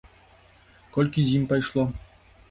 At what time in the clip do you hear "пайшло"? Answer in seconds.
1.51-1.83